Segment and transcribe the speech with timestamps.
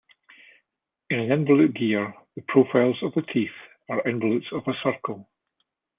[1.11, 3.51] In an involute gear, the profiles of the teeth
[3.87, 5.29] are involutes of a circle.